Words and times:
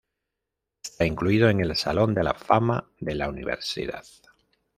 Está 0.83 1.05
incluido 1.05 1.47
en 1.47 1.59
el 1.59 1.75
Salón 1.75 2.15
de 2.15 2.23
la 2.23 2.33
Fama 2.33 2.89
de 2.99 3.13
la 3.13 3.29
universidad. 3.29 4.03